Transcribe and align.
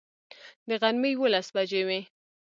د 0.67 0.69
غرمې 0.81 1.09
یوولس 1.13 1.47
بجې 1.55 1.81
وې. 1.87 2.01